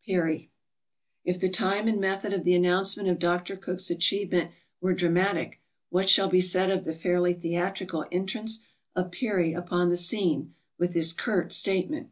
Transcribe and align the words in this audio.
—Peary." 0.06 0.48
If 1.24 1.40
the 1.40 1.48
time 1.48 1.88
and 1.88 2.00
method 2.00 2.32
of 2.32 2.44
the 2.44 2.54
announcement 2.54 3.08
of 3.08 3.18
Dr. 3.18 3.56
Cook's 3.56 3.90
achievement 3.90 4.52
were 4.80 4.94
dramatic, 4.94 5.60
what 5.90 6.08
shall 6.08 6.28
be 6.28 6.40
said 6.40 6.70
of 6.70 6.84
the 6.84 6.92
fairly 6.92 7.32
theatrical 7.34 8.06
entrance 8.12 8.60
of 8.94 9.10
Peary 9.10 9.52
upon 9.52 9.90
the 9.90 9.96
scene, 9.96 10.54
with 10.78 10.94
this 10.94 11.12
curt 11.12 11.52
statement! 11.52 12.10